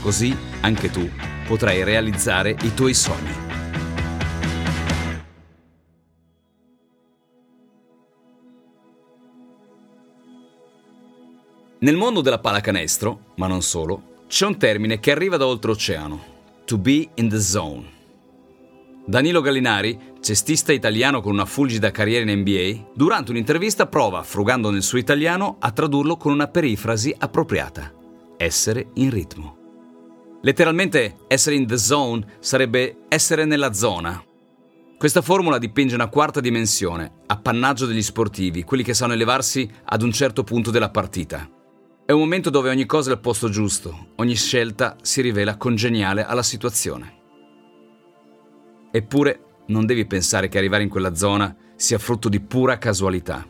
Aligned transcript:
Così 0.00 0.36
anche 0.60 0.90
tu 0.90 1.08
potrai 1.46 1.82
realizzare 1.84 2.56
i 2.62 2.74
tuoi 2.74 2.94
sogni. 2.94 3.46
Nel 11.80 11.94
mondo 11.94 12.22
della 12.22 12.40
pallacanestro, 12.40 13.34
ma 13.36 13.46
non 13.46 13.62
solo, 13.62 14.24
c'è 14.26 14.46
un 14.46 14.58
termine 14.58 14.98
che 14.98 15.12
arriva 15.12 15.36
da 15.36 15.46
oltreoceano, 15.46 16.24
to 16.64 16.76
be 16.76 17.08
in 17.14 17.28
the 17.28 17.38
zone. 17.38 17.96
Danilo 19.06 19.40
Gallinari, 19.40 20.16
cestista 20.20 20.72
italiano 20.72 21.20
con 21.20 21.32
una 21.32 21.46
fulgida 21.46 21.90
carriera 21.90 22.30
in 22.30 22.40
NBA, 22.40 22.90
durante 22.94 23.30
un'intervista 23.30 23.86
prova, 23.86 24.22
frugando 24.22 24.70
nel 24.70 24.82
suo 24.82 24.98
italiano, 24.98 25.56
a 25.60 25.70
tradurlo 25.70 26.16
con 26.16 26.32
una 26.32 26.48
perifrasi 26.48 27.14
appropriata. 27.16 27.92
Essere 28.36 28.88
in 28.94 29.10
ritmo. 29.10 29.57
Letteralmente 30.40 31.16
essere 31.26 31.56
in 31.56 31.66
the 31.66 31.76
zone 31.76 32.24
sarebbe 32.38 32.98
essere 33.08 33.44
nella 33.44 33.72
zona. 33.72 34.22
Questa 34.96 35.20
formula 35.20 35.58
dipinge 35.58 35.96
una 35.96 36.08
quarta 36.08 36.40
dimensione, 36.40 37.22
appannaggio 37.26 37.86
degli 37.86 38.02
sportivi, 38.02 38.62
quelli 38.62 38.84
che 38.84 38.94
sanno 38.94 39.14
elevarsi 39.14 39.68
ad 39.84 40.02
un 40.02 40.12
certo 40.12 40.44
punto 40.44 40.70
della 40.70 40.90
partita. 40.90 41.48
È 42.04 42.12
un 42.12 42.20
momento 42.20 42.50
dove 42.50 42.70
ogni 42.70 42.86
cosa 42.86 43.10
è 43.10 43.12
al 43.14 43.20
posto 43.20 43.48
giusto, 43.48 44.12
ogni 44.16 44.34
scelta 44.34 44.96
si 45.02 45.20
rivela 45.20 45.56
congeniale 45.56 46.24
alla 46.24 46.44
situazione. 46.44 47.16
Eppure 48.92 49.42
non 49.66 49.86
devi 49.86 50.06
pensare 50.06 50.48
che 50.48 50.58
arrivare 50.58 50.84
in 50.84 50.88
quella 50.88 51.14
zona 51.14 51.54
sia 51.76 51.98
frutto 51.98 52.28
di 52.28 52.40
pura 52.40 52.78
casualità. 52.78 53.46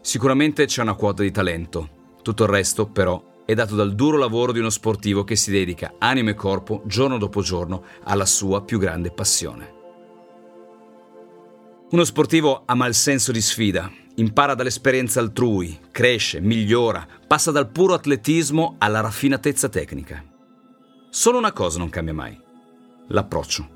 Sicuramente 0.00 0.66
c'è 0.66 0.82
una 0.82 0.94
quota 0.94 1.22
di 1.22 1.30
talento, 1.30 2.16
tutto 2.22 2.42
il 2.42 2.48
resto 2.50 2.86
però 2.86 3.29
è 3.50 3.54
dato 3.54 3.74
dal 3.74 3.96
duro 3.96 4.16
lavoro 4.16 4.52
di 4.52 4.60
uno 4.60 4.70
sportivo 4.70 5.24
che 5.24 5.34
si 5.34 5.50
dedica 5.50 5.94
anima 5.98 6.30
e 6.30 6.34
corpo 6.34 6.82
giorno 6.84 7.18
dopo 7.18 7.42
giorno 7.42 7.82
alla 8.04 8.24
sua 8.24 8.62
più 8.62 8.78
grande 8.78 9.10
passione. 9.10 9.74
Uno 11.90 12.04
sportivo 12.04 12.62
ama 12.66 12.86
il 12.86 12.94
senso 12.94 13.32
di 13.32 13.40
sfida, 13.40 13.90
impara 14.14 14.54
dall'esperienza 14.54 15.18
altrui, 15.18 15.76
cresce, 15.90 16.38
migliora, 16.38 17.04
passa 17.26 17.50
dal 17.50 17.68
puro 17.68 17.94
atletismo 17.94 18.76
alla 18.78 19.00
raffinatezza 19.00 19.68
tecnica. 19.68 20.24
Solo 21.08 21.38
una 21.38 21.50
cosa 21.50 21.78
non 21.78 21.88
cambia 21.88 22.14
mai, 22.14 22.40
l'approccio, 23.08 23.68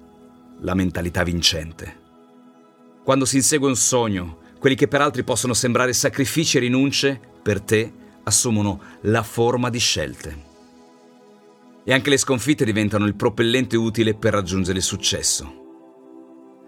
la 0.60 0.74
mentalità 0.74 1.24
vincente. 1.24 2.02
Quando 3.02 3.24
si 3.24 3.38
insegue 3.38 3.66
un 3.66 3.74
sogno, 3.74 4.38
quelli 4.60 4.76
che 4.76 4.86
per 4.86 5.00
altri 5.00 5.24
possono 5.24 5.52
sembrare 5.52 5.92
sacrifici 5.92 6.58
e 6.58 6.60
rinunce, 6.60 7.20
per 7.42 7.60
te 7.60 8.02
assumono 8.24 8.80
la 9.02 9.22
forma 9.22 9.70
di 9.70 9.78
scelte. 9.78 10.52
E 11.84 11.92
anche 11.92 12.10
le 12.10 12.16
sconfitte 12.16 12.64
diventano 12.64 13.06
il 13.06 13.14
propellente 13.14 13.76
utile 13.76 14.14
per 14.14 14.32
raggiungere 14.32 14.78
il 14.78 14.84
successo. 14.84 15.62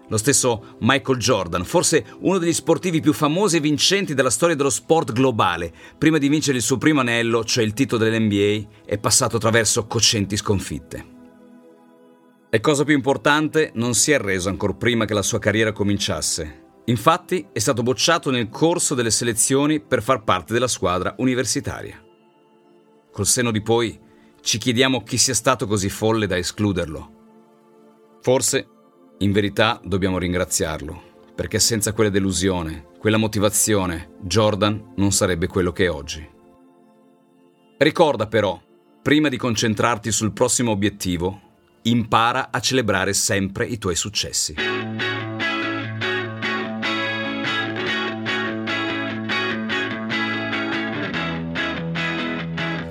Lo 0.09 0.17
stesso 0.17 0.77
Michael 0.79 1.17
Jordan, 1.17 1.65
forse 1.65 2.05
uno 2.19 2.37
degli 2.37 2.53
sportivi 2.53 3.01
più 3.01 3.11
famosi 3.11 3.57
e 3.57 3.59
vincenti 3.59 4.13
della 4.13 4.29
storia 4.29 4.55
dello 4.55 4.69
sport 4.69 5.11
globale, 5.11 5.73
prima 5.97 6.17
di 6.17 6.29
vincere 6.29 6.57
il 6.57 6.63
suo 6.63 6.77
primo 6.77 7.01
anello, 7.01 7.43
cioè 7.43 7.63
il 7.63 7.73
titolo 7.73 8.03
dell'NBA, 8.03 8.85
è 8.85 8.97
passato 8.99 9.35
attraverso 9.35 9.85
cocenti 9.85 10.37
sconfitte. 10.37 11.15
E 12.49 12.59
cosa 12.61 12.85
più 12.85 12.95
importante, 12.95 13.71
non 13.73 13.93
si 13.95 14.11
è 14.11 14.15
arreso 14.15 14.47
ancora 14.47 14.73
prima 14.73 15.03
che 15.03 15.13
la 15.13 15.21
sua 15.21 15.39
carriera 15.39 15.73
cominciasse 15.73 16.66
Infatti 16.89 17.49
è 17.51 17.59
stato 17.59 17.83
bocciato 17.83 18.31
nel 18.31 18.49
corso 18.49 18.95
delle 18.95 19.11
selezioni 19.11 19.81
per 19.81 20.01
far 20.01 20.23
parte 20.23 20.53
della 20.53 20.69
squadra 20.69 21.15
universitaria. 21.17 22.01
Col 23.11 23.25
seno 23.25 23.51
di 23.51 23.61
poi 23.61 23.99
ci 24.41 24.57
chiediamo 24.57 25.03
chi 25.03 25.17
sia 25.17 25.33
stato 25.33 25.67
così 25.67 25.89
folle 25.89 26.27
da 26.27 26.37
escluderlo. 26.37 27.15
Forse, 28.21 28.67
in 29.19 29.33
verità, 29.33 29.81
dobbiamo 29.83 30.17
ringraziarlo, 30.17 31.31
perché 31.35 31.59
senza 31.59 31.91
quella 31.91 32.09
delusione, 32.09 32.87
quella 32.99 33.17
motivazione, 33.17 34.11
Jordan 34.21 34.93
non 34.95 35.11
sarebbe 35.11 35.47
quello 35.47 35.73
che 35.73 35.85
è 35.85 35.91
oggi. 35.91 36.25
Ricorda 37.79 38.27
però, 38.27 38.61
prima 39.01 39.27
di 39.27 39.35
concentrarti 39.35 40.09
sul 40.09 40.31
prossimo 40.31 40.71
obiettivo, 40.71 41.41
impara 41.81 42.49
a 42.49 42.61
celebrare 42.61 43.11
sempre 43.13 43.65
i 43.65 43.77
tuoi 43.77 43.95
successi. 43.95 44.55